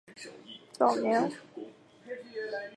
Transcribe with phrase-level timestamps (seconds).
[0.73, 2.63] 早年为郡庠生。